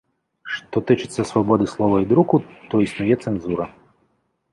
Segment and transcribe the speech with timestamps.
[0.53, 2.35] Што тычыцца свабоды слова і друку,
[2.71, 3.65] то існуе цэнзура.